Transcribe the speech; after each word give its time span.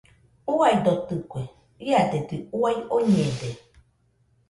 Uaidotɨkue, 0.53 1.41
iadedɨ 1.89 2.35
uai 2.59 2.77
oñede. 2.95 3.49